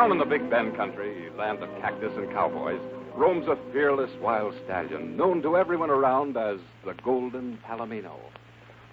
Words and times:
Down 0.00 0.12
in 0.12 0.18
the 0.18 0.24
Big 0.24 0.48
Bend 0.48 0.74
country, 0.78 1.28
land 1.36 1.62
of 1.62 1.68
cactus 1.78 2.12
and 2.16 2.32
cowboys, 2.32 2.80
roams 3.14 3.46
a 3.48 3.58
fearless 3.70 4.10
wild 4.22 4.54
stallion 4.64 5.14
known 5.14 5.42
to 5.42 5.58
everyone 5.58 5.90
around 5.90 6.38
as 6.38 6.58
the 6.86 6.94
Golden 7.04 7.58
Palomino. 7.68 8.14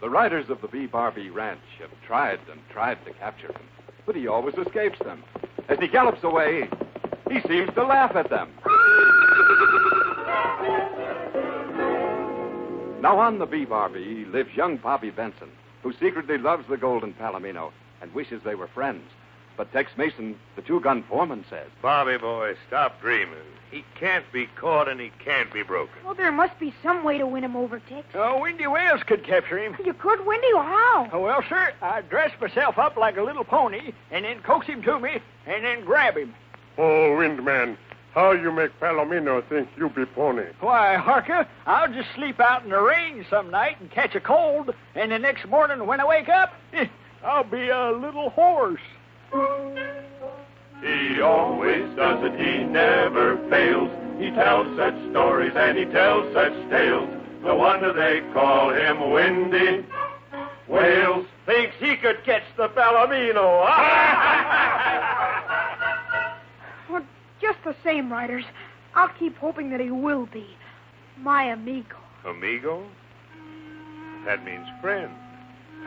The 0.01 0.09
riders 0.09 0.49
of 0.49 0.59
the 0.59 0.67
B-Bar-B 0.67 1.29
Ranch 1.29 1.61
have 1.79 1.91
tried 2.05 2.41
and 2.51 2.59
tried 2.69 2.97
to 3.05 3.13
capture 3.13 3.47
him, 3.47 3.61
but 4.05 4.17
he 4.17 4.27
always 4.27 4.55
escapes 4.55 4.99
them. 4.99 5.23
As 5.69 5.79
he 5.79 5.87
gallops 5.87 6.25
away, 6.25 6.69
he 7.31 7.39
seems 7.47 7.73
to 7.75 7.85
laugh 7.85 8.13
at 8.17 8.29
them. 8.29 8.49
Now 13.01 13.17
on 13.17 13.39
the 13.39 13.45
B-Bar-B 13.45 14.25
lives 14.25 14.53
young 14.57 14.75
Bobby 14.75 15.11
Benson, 15.11 15.51
who 15.83 15.93
secretly 16.01 16.37
loves 16.37 16.65
the 16.67 16.75
Golden 16.75 17.13
Palomino 17.13 17.71
and 18.01 18.13
wishes 18.13 18.41
they 18.43 18.55
were 18.55 18.67
friends. 18.67 19.03
But 19.57 19.73
Tex 19.73 19.91
Mason, 19.97 20.37
the 20.55 20.61
two 20.61 20.79
gun 20.79 21.03
foreman, 21.03 21.43
says. 21.49 21.67
Bobby 21.81 22.17
boy, 22.17 22.55
stop 22.67 23.01
dreaming. 23.01 23.37
He 23.71 23.83
can't 23.99 24.23
be 24.31 24.45
caught 24.55 24.87
and 24.87 25.01
he 25.01 25.11
can't 25.23 25.51
be 25.51 25.63
broken. 25.63 25.95
Well, 26.05 26.13
there 26.13 26.31
must 26.31 26.57
be 26.59 26.73
some 26.83 27.03
way 27.03 27.17
to 27.17 27.27
win 27.27 27.43
him 27.43 27.55
over, 27.55 27.79
Tex. 27.79 28.07
Uh, 28.15 28.19
oh, 28.19 28.41
Windy 28.41 28.67
Wales 28.67 29.01
could 29.05 29.23
capture 29.25 29.57
him. 29.57 29.75
You 29.83 29.93
could, 29.93 30.25
Windy, 30.25 30.47
how? 30.53 31.09
Oh, 31.11 31.19
well, 31.21 31.43
sir, 31.49 31.73
I'd 31.81 32.07
dress 32.09 32.31
myself 32.39 32.77
up 32.77 32.95
like 32.95 33.17
a 33.17 33.23
little 33.23 33.43
pony 33.43 33.93
and 34.11 34.23
then 34.23 34.41
coax 34.41 34.67
him 34.67 34.83
to 34.83 34.99
me 34.99 35.19
and 35.47 35.65
then 35.65 35.83
grab 35.83 36.15
him. 36.15 36.33
Oh, 36.77 37.17
Windman, 37.17 37.77
how 38.13 38.31
you 38.31 38.51
make 38.51 38.79
Palomino 38.79 39.43
think 39.49 39.69
you 39.75 39.89
be 39.89 40.05
pony? 40.05 40.45
Why, 40.59 40.95
Harka, 40.95 41.47
I'll 41.65 41.91
just 41.91 42.09
sleep 42.15 42.39
out 42.39 42.63
in 42.63 42.69
the 42.69 42.79
rain 42.79 43.25
some 43.29 43.49
night 43.51 43.81
and 43.81 43.91
catch 43.91 44.15
a 44.15 44.19
cold, 44.19 44.73
and 44.95 45.11
the 45.11 45.19
next 45.19 45.45
morning 45.47 45.85
when 45.87 45.99
I 45.99 46.05
wake 46.05 46.29
up, 46.29 46.53
I'll 47.23 47.43
be 47.43 47.69
a 47.69 47.91
little 47.91 48.29
horse. 48.29 48.81
He 50.81 51.21
always 51.21 51.83
does 51.95 52.19
it, 52.23 52.39
he 52.39 52.63
never 52.63 53.37
fails. 53.49 53.89
He 54.19 54.31
tells 54.31 54.67
such 54.77 54.95
stories 55.11 55.51
and 55.55 55.77
he 55.77 55.85
tells 55.85 56.31
such 56.33 56.53
tales. 56.69 57.09
No 57.43 57.55
wonder 57.55 57.93
they 57.93 58.21
call 58.33 58.73
him 58.73 59.11
Windy 59.11 59.85
Wales. 60.67 61.25
Thinks 61.45 61.75
he 61.79 61.95
could 61.97 62.23
catch 62.25 62.43
the 62.57 62.67
Palomino, 62.69 63.63
Well, 66.89 67.03
just 67.41 67.59
the 67.63 67.75
same, 67.83 68.11
Riders. 68.11 68.43
I'll 68.95 69.11
keep 69.19 69.37
hoping 69.37 69.69
that 69.69 69.79
he 69.79 69.91
will 69.91 70.25
be. 70.25 70.47
My 71.19 71.43
amigo. 71.43 71.95
Amigo? 72.25 72.83
That 74.25 74.43
means 74.43 74.67
friend. 74.81 75.11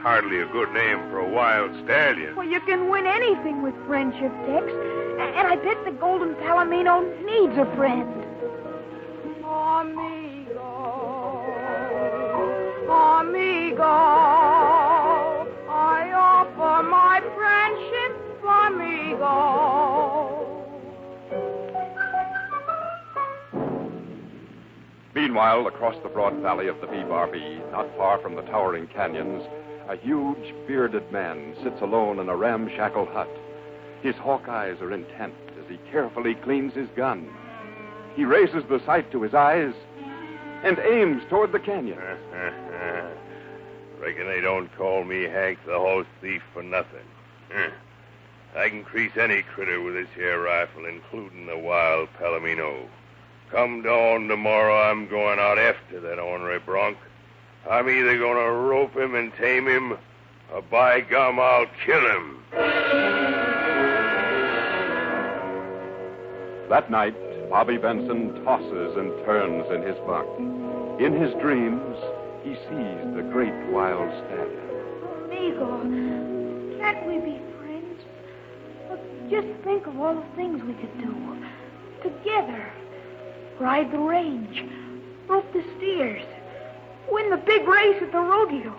Hardly 0.02 0.40
a 0.40 0.46
good 0.46 0.72
name 0.72 0.98
for 1.10 1.18
a 1.18 1.28
wild 1.28 1.72
stallion. 1.84 2.34
Well, 2.34 2.48
you 2.48 2.60
can 2.60 2.88
win 2.88 3.06
anything 3.06 3.60
with 3.62 3.74
friendship, 3.86 4.32
Tex. 4.46 4.64
And 5.20 5.46
I 5.46 5.56
bet 5.56 5.84
the 5.84 5.92
Golden 5.92 6.34
Palomino 6.36 7.02
needs 7.22 7.52
a 7.58 7.66
friend. 7.76 8.08
Amigo, 9.44 10.56
amigo, 12.88 13.84
I 15.68 16.12
offer 16.14 16.82
my 16.88 17.20
friendship, 17.36 18.16
amigo. 18.42 19.70
Meanwhile, 25.14 25.66
across 25.66 25.96
the 26.02 26.08
broad 26.08 26.36
valley 26.40 26.68
of 26.68 26.80
the 26.80 26.86
B-Bar-B, 26.86 27.60
not 27.70 27.86
far 27.98 28.18
from 28.20 28.34
the 28.34 28.42
towering 28.42 28.86
canyons, 28.86 29.44
a 29.90 29.96
huge, 29.96 30.55
bearded 30.68 31.11
man 31.11 31.52
sits 31.64 31.80
alone 31.80 32.20
in 32.20 32.28
a 32.28 32.36
ramshackle 32.36 33.06
hut. 33.06 33.28
His 34.02 34.14
hawk 34.14 34.48
eyes 34.48 34.80
are 34.80 34.92
intent 34.92 35.34
as 35.58 35.68
he 35.68 35.78
carefully 35.90 36.36
cleans 36.36 36.74
his 36.74 36.89
gun. 36.95 37.28
He 38.14 38.24
raises 38.24 38.62
the 38.68 38.80
sight 38.86 39.11
to 39.11 39.23
his 39.23 39.34
eyes 39.34 39.74
and 40.62 40.78
aims 40.78 41.24
toward 41.28 41.51
the 41.51 41.58
canyon. 41.58 41.98
Reckon 44.01 44.28
they 44.28 44.40
don't 44.40 44.73
call 44.77 45.02
me 45.02 45.24
Hank 45.24 45.58
the 45.67 45.77
horse 45.77 46.07
thief 46.20 46.42
for 46.55 46.62
nothing. 46.62 47.07
I 48.57 48.68
can 48.68 48.84
crease 48.84 49.17
any 49.17 49.42
critter 49.42 49.80
with 49.80 49.95
this 49.95 50.08
here 50.14 50.40
rifle, 50.40 50.86
including 50.86 51.46
the 51.46 51.58
wild 51.58 52.08
Palomino. 52.17 52.86
Come 53.51 53.83
dawn 53.83 54.28
tomorrow, 54.28 54.89
I'm 54.89 55.08
going 55.08 55.40
out 55.40 55.58
after 55.58 55.98
that 55.98 56.20
ornery 56.20 56.61
bronc. 56.61 56.96
I'm 57.68 57.88
either 57.88 58.18
going 58.18 58.36
to 58.36 58.52
rope 58.52 58.96
him 58.96 59.14
and 59.14 59.32
tame 59.34 59.66
him, 59.66 59.98
or 60.52 60.62
by 60.62 61.00
gum, 61.00 61.38
I'll 61.38 61.66
kill 61.84 62.00
him. 62.00 62.36
That 66.68 66.90
night, 66.90 67.14
Bobby 67.50 67.76
Benson 67.76 68.44
tosses 68.44 68.96
and 68.96 69.12
turns 69.24 69.70
in 69.72 69.82
his 69.82 69.96
bunk. 70.06 70.28
In 71.00 71.12
his 71.12 71.34
dreams, 71.40 71.96
he 72.44 72.54
sees 72.54 73.14
the 73.16 73.28
great 73.32 73.54
wild 73.70 74.08
stallion. 74.24 74.60
Amigo, 75.24 75.82
can't 76.78 77.06
we 77.06 77.18
be 77.18 77.40
friends? 77.58 78.00
Look, 78.88 79.00
just 79.30 79.48
think 79.64 79.86
of 79.86 80.00
all 80.00 80.14
the 80.14 80.36
things 80.36 80.62
we 80.62 80.74
could 80.74 80.98
do. 80.98 81.36
Together. 82.02 82.72
Ride 83.58 83.92
the 83.92 83.98
range. 83.98 84.64
Rope 85.28 85.52
the 85.52 85.64
steers. 85.77 86.24
Win 87.10 87.30
the 87.30 87.36
big 87.38 87.66
race 87.66 88.00
at 88.02 88.12
the 88.12 88.20
rodeo. 88.20 88.74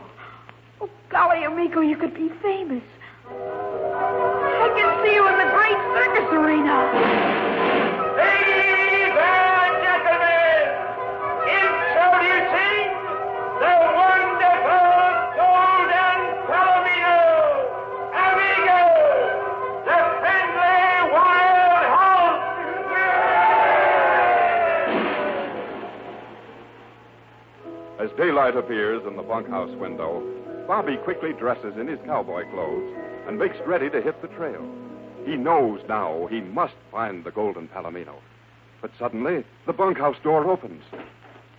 Oh, 0.79 0.89
golly, 1.09 1.43
amigo, 1.43 1.81
you 1.81 1.97
could 1.97 2.13
be 2.13 2.29
famous. 2.41 2.83
I 3.27 4.71
can 4.75 5.05
see 5.05 5.13
you 5.13 5.27
in 5.27 5.37
the 5.37 5.49
great 5.51 5.79
circus 5.93 6.33
arena. 6.33 7.40
As 28.01 28.09
daylight 28.17 28.55
appears 28.57 29.05
in 29.05 29.15
the 29.15 29.21
bunkhouse 29.21 29.69
window, 29.77 30.23
Bobby 30.67 30.97
quickly 30.97 31.33
dresses 31.33 31.77
in 31.77 31.87
his 31.87 31.99
cowboy 32.03 32.49
clothes 32.51 32.95
and 33.27 33.37
makes 33.37 33.57
ready 33.67 33.91
to 33.91 34.01
hit 34.01 34.19
the 34.23 34.27
trail. 34.29 34.65
He 35.23 35.35
knows 35.35 35.81
now 35.87 36.25
he 36.31 36.41
must 36.41 36.73
find 36.91 37.23
the 37.23 37.29
Golden 37.31 37.67
Palomino. 37.67 38.15
But 38.81 38.89
suddenly, 38.97 39.43
the 39.67 39.73
bunkhouse 39.73 40.17
door 40.23 40.49
opens. 40.49 40.83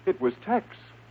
It 0.05 0.21
was 0.21 0.35
Tex. 0.45 0.67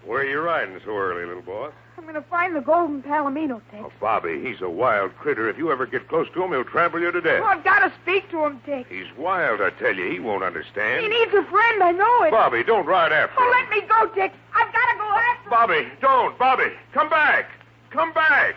Where 0.06 0.20
are 0.22 0.26
you 0.26 0.42
riding 0.42 0.78
so 0.84 0.98
early, 0.98 1.26
little 1.26 1.44
boy? 1.44 1.70
I'm 1.98 2.04
going 2.04 2.16
to 2.16 2.22
find 2.24 2.56
the 2.56 2.62
Golden 2.62 3.04
Palomino, 3.04 3.62
Tex. 3.70 3.84
Oh, 3.86 3.92
Bobby, 4.02 4.42
he's 4.44 4.60
a 4.62 4.70
wild 4.70 5.16
critter. 5.18 5.48
If 5.48 5.58
you 5.58 5.72
ever 5.72 5.86
get 5.86 6.10
close 6.10 6.28
to 6.34 6.44
him, 6.44 6.52
he'll 6.52 6.64
trample 6.66 7.00
you 7.00 7.12
to 7.12 7.22
death. 7.22 7.42
Oh, 7.44 7.46
I've 7.46 7.64
got 7.64 7.80
to 7.80 7.94
speak 8.02 8.30
to 8.32 8.44
him, 8.44 8.60
Tex. 8.66 8.90
He's 8.90 9.06
wild, 9.18 9.62
I 9.62 9.70
tell 9.70 9.94
you. 9.96 10.10
He 10.12 10.20
won't 10.20 10.44
understand. 10.44 11.04
He 11.04 11.08
needs 11.08 11.32
a 11.34 11.44
friend, 11.46 11.84
I 11.84 11.92
know 11.92 12.24
it. 12.24 12.32
Bobby, 12.32 12.64
don't 12.64 12.88
ride 12.88 13.12
after 13.14 13.36
Oh, 13.40 13.46
him. 13.46 13.52
let 13.52 13.70
me 13.70 13.82
go, 13.88 14.08
Tex. 14.20 14.36
I've 14.56 14.74
got 14.74 14.92
to 14.92 14.98
go 14.98 15.10
after 15.14 15.38
him. 15.38 15.41
Bobby, 15.52 15.86
don't. 16.00 16.40
Bobby, 16.40 16.72
come 16.94 17.10
back. 17.10 17.50
Come 17.90 18.14
back. 18.14 18.56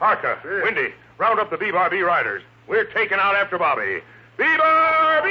Harka, 0.00 0.44
uh, 0.44 0.64
Windy, 0.64 0.92
round 1.18 1.38
up 1.38 1.50
the 1.50 1.56
B-Bar-B 1.56 2.00
riders. 2.00 2.42
We're 2.66 2.90
taking 2.92 3.18
out 3.18 3.36
after 3.36 3.56
Bobby. 3.58 4.00
B-Bar-B! 4.36 5.28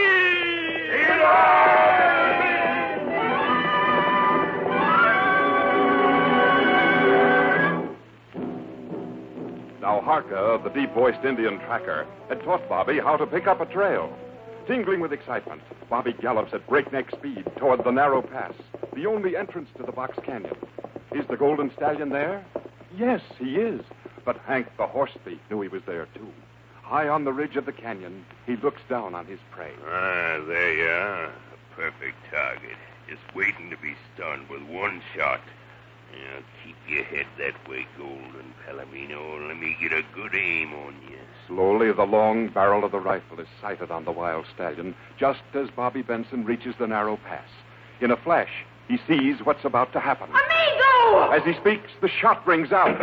Now, 9.82 10.00
Harka, 10.00 10.60
uh, 10.60 10.64
the 10.64 10.70
deep 10.70 10.94
voiced 10.94 11.26
Indian 11.26 11.60
tracker, 11.60 12.08
had 12.30 12.42
taught 12.44 12.70
Bobby 12.70 13.00
how 13.00 13.18
to 13.18 13.28
pick 13.28 13.48
up 13.48 13.60
a 13.60 13.66
trail. 13.66 14.18
Tingling 14.66 15.02
with 15.02 15.12
excitement, 15.12 15.62
Bobby 15.90 16.14
gallops 16.14 16.54
at 16.54 16.66
breakneck 16.68 17.12
speed 17.12 17.46
toward 17.58 17.84
the 17.84 17.92
narrow 17.92 18.22
pass, 18.22 18.54
the 18.96 19.06
only 19.06 19.36
entrance 19.36 19.70
to 19.78 19.84
the 19.84 19.92
Box 19.92 20.18
Canyon. 20.24 20.56
Is 21.16 21.26
the 21.28 21.38
Golden 21.38 21.72
Stallion 21.74 22.10
there? 22.10 22.44
Yes, 22.98 23.22
he 23.40 23.56
is. 23.56 23.80
But 24.26 24.38
Hank, 24.40 24.68
the 24.76 24.86
horse 24.86 25.14
thief, 25.24 25.40
knew 25.50 25.62
he 25.62 25.70
was 25.70 25.82
there, 25.88 26.10
too. 26.14 26.28
High 26.82 27.08
on 27.08 27.24
the 27.24 27.32
ridge 27.32 27.56
of 27.56 27.66
the 27.66 27.72
canyon, 27.72 28.26
he 28.46 28.58
looks 28.58 28.82
down 28.90 29.16
on 29.16 29.26
his 29.26 29.40
prey. 29.50 29.72
Ah, 29.88 30.44
there 30.46 30.74
you 30.74 30.90
are. 30.90 31.24
A 31.28 31.32
perfect 31.74 32.18
target. 32.30 32.76
Just 33.08 33.22
waiting 33.34 33.70
to 33.70 33.78
be 33.78 33.96
stunned 34.14 34.50
with 34.50 34.62
one 34.64 35.02
shot. 35.16 35.40
Now, 36.12 36.44
keep 36.66 36.76
your 36.86 37.06
head 37.06 37.28
that 37.38 37.70
way, 37.70 37.88
Golden 37.98 38.54
Palomino. 38.68 39.48
Let 39.48 39.58
me 39.58 39.78
get 39.80 39.94
a 39.94 40.04
good 40.14 40.36
aim 40.36 40.74
on 40.74 40.96
you. 41.10 41.18
Slowly, 41.48 41.94
the 41.94 42.04
long 42.04 42.50
barrel 42.50 42.84
of 42.84 42.92
the 42.92 43.00
rifle 43.00 43.40
is 43.40 43.48
sighted 43.62 43.90
on 43.90 44.04
the 44.04 44.12
wild 44.12 44.48
stallion 44.54 44.94
just 45.18 45.44
as 45.54 45.70
Bobby 45.70 46.02
Benson 46.02 46.44
reaches 46.44 46.76
the 46.78 46.88
narrow 46.88 47.16
pass. 47.26 47.48
In 48.02 48.12
a 48.12 48.18
flash, 48.18 48.66
he 48.90 49.00
sees 49.08 49.46
what's 49.46 49.64
about 49.64 49.94
to 49.94 50.02
happen. 50.02 50.30
As 51.34 51.44
he 51.44 51.54
speaks, 51.54 51.90
the 52.02 52.08
shot 52.10 52.46
rings 52.48 52.72
out. 52.72 52.98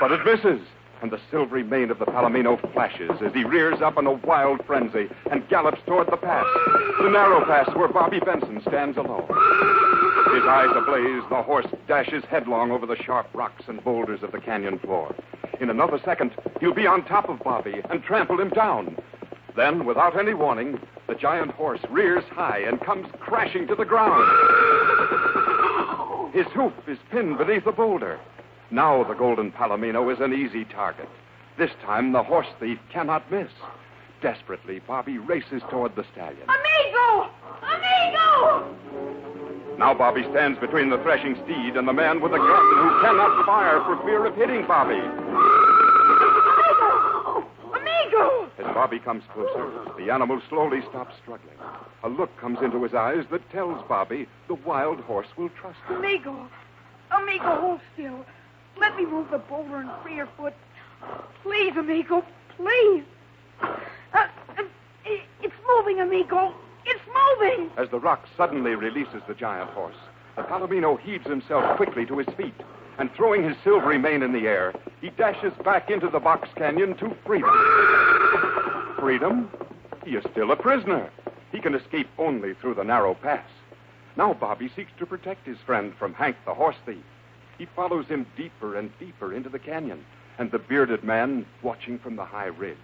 But 0.00 0.12
it 0.12 0.24
misses. 0.24 0.60
and 1.02 1.10
the 1.10 1.20
silvery 1.30 1.62
mane 1.62 1.90
of 1.90 1.98
the 1.98 2.06
Palomino 2.06 2.56
flashes 2.72 3.10
as 3.20 3.32
he 3.34 3.44
rears 3.44 3.80
up 3.82 3.98
in 3.98 4.06
a 4.06 4.12
wild 4.12 4.64
frenzy 4.66 5.08
and 5.30 5.46
gallops 5.48 5.80
toward 5.86 6.06
the 6.10 6.16
pass, 6.16 6.46
the 7.02 7.10
narrow 7.10 7.44
pass 7.44 7.68
where 7.76 7.88
Bobby 7.88 8.18
Benson 8.20 8.60
stands 8.66 8.96
alone. 8.96 9.28
His 10.34 10.44
eyes 10.44 10.74
ablaze, 10.74 11.22
the 11.28 11.42
horse 11.42 11.66
dashes 11.86 12.24
headlong 12.24 12.70
over 12.70 12.86
the 12.86 12.96
sharp 12.96 13.28
rocks 13.34 13.64
and 13.68 13.82
boulders 13.84 14.22
of 14.22 14.32
the 14.32 14.40
canyon 14.40 14.78
floor. 14.78 15.14
In 15.60 15.70
another 15.70 16.00
second, 16.04 16.32
he'll 16.60 16.74
be 16.74 16.86
on 16.86 17.04
top 17.04 17.28
of 17.28 17.42
Bobby 17.42 17.82
and 17.90 18.02
trample 18.02 18.40
him 18.40 18.50
down. 18.50 18.96
Then, 19.54 19.86
without 19.86 20.18
any 20.18 20.34
warning, 20.34 20.78
the 21.08 21.14
giant 21.14 21.52
horse 21.52 21.80
rears 21.90 22.24
high 22.30 22.58
and 22.58 22.80
comes 22.80 23.06
crashing 23.20 23.66
to 23.68 23.74
the 23.74 23.84
ground. 23.84 25.35
His 26.36 26.46
hoof 26.48 26.74
is 26.86 26.98
pinned 27.10 27.38
beneath 27.38 27.66
a 27.66 27.72
boulder. 27.72 28.20
Now 28.70 29.02
the 29.04 29.14
golden 29.14 29.50
Palomino 29.52 30.12
is 30.12 30.20
an 30.20 30.34
easy 30.34 30.66
target. 30.66 31.08
This 31.56 31.70
time 31.82 32.12
the 32.12 32.22
horse 32.22 32.48
thief 32.60 32.78
cannot 32.92 33.30
miss. 33.32 33.48
Desperately, 34.20 34.80
Bobby 34.86 35.16
races 35.16 35.62
toward 35.70 35.96
the 35.96 36.04
stallion. 36.12 36.46
Amigo! 36.46 37.30
Amigo! 37.62 38.68
Now 39.78 39.94
Bobby 39.94 40.24
stands 40.30 40.58
between 40.60 40.90
the 40.90 40.98
threshing 40.98 41.36
steed 41.44 41.74
and 41.74 41.88
the 41.88 41.94
man 41.94 42.20
with 42.20 42.32
the 42.32 42.38
gun 42.38 42.46
who 42.46 43.00
cannot 43.00 43.46
fire 43.46 43.80
for 43.84 43.96
fear 44.04 44.26
of 44.26 44.36
hitting 44.36 44.66
Bobby. 44.66 45.00
Amigo! 45.00 45.40
Amigo! 47.72 48.50
As 48.58 48.65
Bobby 48.76 48.98
comes 48.98 49.24
closer, 49.32 49.72
the 49.96 50.12
animal 50.12 50.38
slowly 50.50 50.82
stops 50.90 51.14
struggling. 51.22 51.56
A 52.04 52.10
look 52.10 52.28
comes 52.36 52.58
into 52.62 52.82
his 52.82 52.92
eyes 52.92 53.24
that 53.30 53.50
tells 53.50 53.82
Bobby 53.88 54.28
the 54.48 54.54
wild 54.54 55.00
horse 55.00 55.28
will 55.38 55.48
trust 55.58 55.78
him. 55.88 55.96
Amigo! 55.96 56.46
Amigo, 57.10 57.58
hold 57.58 57.80
still. 57.94 58.26
Let 58.78 58.94
me 58.98 59.06
move 59.06 59.30
the 59.30 59.38
boulder 59.38 59.76
and 59.76 59.90
free 60.02 60.16
your 60.16 60.28
foot. 60.36 60.52
Please, 61.42 61.72
amigo, 61.74 62.22
please. 62.58 63.02
Uh, 63.62 63.76
uh, 64.12 64.62
it's 65.42 65.54
moving, 65.66 66.00
amigo. 66.00 66.52
It's 66.84 67.00
moving. 67.40 67.70
As 67.78 67.88
the 67.88 67.98
rock 67.98 68.26
suddenly 68.36 68.74
releases 68.74 69.22
the 69.26 69.34
giant 69.34 69.70
horse, 69.70 69.96
the 70.36 70.42
Palomino 70.42 71.00
heaves 71.00 71.26
himself 71.26 71.78
quickly 71.78 72.04
to 72.04 72.18
his 72.18 72.28
feet, 72.36 72.60
and 72.98 73.10
throwing 73.14 73.42
his 73.42 73.56
silvery 73.64 73.96
mane 73.96 74.22
in 74.22 74.34
the 74.34 74.46
air, 74.46 74.74
he 75.00 75.08
dashes 75.08 75.54
back 75.64 75.90
into 75.90 76.10
the 76.10 76.20
box 76.20 76.50
canyon 76.56 76.94
to 76.98 77.16
freedom. 77.24 77.48
Freedom? 78.98 79.50
He 80.04 80.16
is 80.16 80.24
still 80.30 80.50
a 80.50 80.56
prisoner. 80.56 81.10
He 81.52 81.60
can 81.60 81.74
escape 81.74 82.08
only 82.18 82.54
through 82.54 82.74
the 82.74 82.84
narrow 82.84 83.14
pass. 83.14 83.48
Now 84.16 84.32
Bobby 84.34 84.70
seeks 84.74 84.92
to 84.98 85.06
protect 85.06 85.46
his 85.46 85.58
friend 85.58 85.94
from 85.98 86.14
Hank 86.14 86.36
the 86.46 86.54
horse 86.54 86.76
thief. 86.86 87.04
He 87.58 87.66
follows 87.66 88.06
him 88.06 88.26
deeper 88.36 88.76
and 88.76 88.90
deeper 88.98 89.32
into 89.32 89.48
the 89.48 89.58
canyon, 89.58 90.04
and 90.38 90.50
the 90.50 90.58
bearded 90.58 91.04
man, 91.04 91.46
watching 91.62 91.98
from 91.98 92.16
the 92.16 92.24
high 92.24 92.46
ridge, 92.46 92.76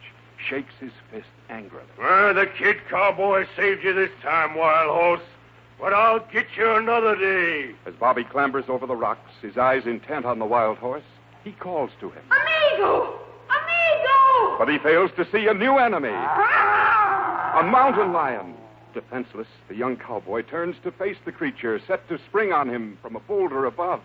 shakes 0.49 0.75
his 0.81 0.93
fist 1.11 1.29
angrily. 1.49 1.87
Well, 1.99 2.35
the 2.35 2.47
kid 2.47 2.77
cowboy 2.89 3.47
saved 3.57 3.85
you 3.85 3.93
this 3.95 4.11
time, 4.23 4.55
wild 4.55 4.91
horse. 4.91 5.29
But 5.81 5.95
I'll 5.95 6.21
get 6.21 6.47
you 6.57 6.75
another 6.75 7.17
day. 7.17 7.75
As 7.87 7.95
Bobby 7.95 8.25
clambers 8.25 8.69
over 8.69 8.87
the 8.87 8.95
rocks, 8.95 9.31
his 9.41 9.59
eyes 9.59 9.87
intent 9.87 10.25
on 10.25 10.39
the 10.39 10.45
wild 10.45 10.79
horse, 10.79 11.03
he 11.43 11.53
calls 11.53 11.91
to 12.01 12.11
him. 12.11 12.23
Amigo! 12.31 13.19
But 14.59 14.69
he 14.69 14.79
fails 14.79 15.11
to 15.17 15.27
see 15.31 15.47
a 15.47 15.55
new 15.55 15.79
enemy 15.79 16.15
a 17.55 17.63
mountain 17.63 18.13
lion. 18.13 18.55
Defenseless, 18.95 19.47
the 19.69 19.75
young 19.75 19.97
cowboy 19.97 20.43
turns 20.43 20.77
to 20.85 20.91
face 20.93 21.17
the 21.25 21.33
creature 21.33 21.81
set 21.87 22.07
to 22.09 22.19
spring 22.29 22.53
on 22.53 22.69
him 22.69 22.99
from 23.03 23.15
a 23.15 23.21
boulder 23.21 23.67
above. 23.67 24.01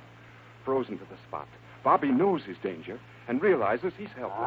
Frozen 0.66 0.98
to 0.98 1.06
the 1.06 1.18
spot, 1.28 1.48
Bobby 1.84 2.10
knows 2.10 2.44
his 2.44 2.58
danger 2.62 3.00
and 3.28 3.42
realizes 3.42 3.94
he's 3.98 4.10
helpless. 4.18 4.38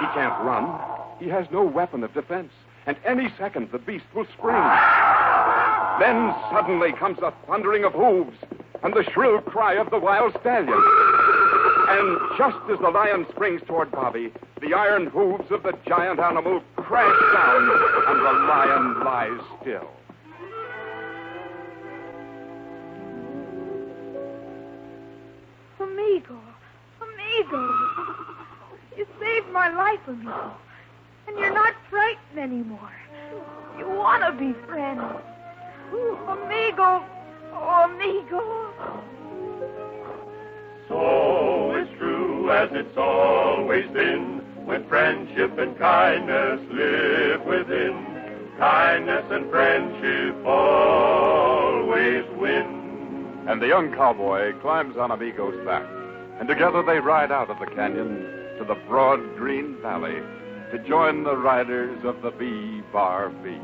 He 0.00 0.06
can't 0.14 0.44
run. 0.44 0.80
He 1.18 1.28
has 1.28 1.46
no 1.50 1.64
weapon 1.64 2.04
of 2.04 2.14
defense. 2.14 2.52
And 2.86 2.96
any 3.04 3.32
second, 3.36 3.70
the 3.72 3.78
beast 3.78 4.06
will 4.14 4.26
spring. 4.38 4.62
Then 6.00 6.34
suddenly 6.50 6.92
comes 6.92 7.18
a 7.18 7.34
thundering 7.46 7.84
of 7.84 7.92
hooves 7.92 8.36
and 8.82 8.94
the 8.94 9.04
shrill 9.12 9.40
cry 9.40 9.74
of 9.74 9.90
the 9.90 9.98
wild 9.98 10.36
stallion. 10.40 10.82
And 11.90 12.18
just 12.38 12.56
as 12.70 12.78
the 12.78 12.88
lion 12.88 13.26
springs 13.32 13.60
toward 13.66 13.90
Bobby, 13.90 14.32
the 14.60 14.74
iron 14.74 15.06
hooves 15.06 15.50
of 15.50 15.64
the 15.64 15.72
giant 15.88 16.20
animal 16.20 16.62
crash 16.76 17.18
down, 17.32 17.68
and 18.06 18.20
the 18.20 18.32
lion 18.46 19.04
lies 19.04 19.40
still. 19.60 19.90
Amigo! 25.80 26.38
Amigo! 27.02 27.62
You 28.96 29.04
saved 29.18 29.48
my 29.48 29.70
life, 29.70 29.98
amigo. 30.06 30.52
And 31.26 31.36
you're 31.40 31.52
not 31.52 31.74
frightened 31.90 32.38
anymore. 32.38 32.92
You 33.76 33.88
want 33.88 34.22
to 34.22 34.32
be 34.38 34.52
friends. 34.68 35.02
Amigo! 35.90 37.04
Oh, 37.52 37.90
amigo! 37.90 38.70
So 40.88 40.98
is 40.98 40.98
true 40.98 41.29
as 42.50 42.68
it's 42.72 42.96
always 42.96 43.88
been 43.92 44.40
when 44.64 44.86
friendship 44.88 45.56
and 45.58 45.78
kindness 45.78 46.60
live 46.70 47.44
within. 47.44 48.06
Kindness 48.58 49.24
and 49.30 49.50
friendship 49.50 50.44
always 50.44 52.24
win. 52.36 53.46
And 53.48 53.62
the 53.62 53.68
young 53.68 53.92
cowboy 53.92 54.52
climbs 54.60 54.96
on 54.96 55.10
Amigo's 55.10 55.64
back, 55.64 55.86
and 56.38 56.48
together 56.48 56.82
they 56.82 56.98
ride 56.98 57.32
out 57.32 57.50
of 57.50 57.58
the 57.58 57.66
canyon 57.74 58.56
to 58.58 58.64
the 58.66 58.76
broad 58.86 59.20
green 59.36 59.76
valley 59.80 60.20
to 60.72 60.78
join 60.86 61.24
the 61.24 61.36
riders 61.36 61.98
of 62.04 62.20
the 62.22 62.30
B 62.30 62.82
Bar 62.92 63.30
B. 63.42 63.58